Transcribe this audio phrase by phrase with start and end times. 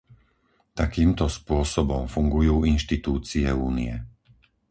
[0.79, 3.95] Takýmto spôsobom fungujú inštitúcie Únie.